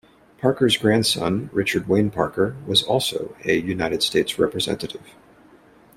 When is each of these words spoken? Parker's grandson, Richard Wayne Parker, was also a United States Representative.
Parker's 0.39 0.77
grandson, 0.77 1.51
Richard 1.53 1.87
Wayne 1.87 2.09
Parker, 2.09 2.55
was 2.65 2.81
also 2.81 3.35
a 3.45 3.59
United 3.59 4.01
States 4.01 4.39
Representative. 4.39 5.11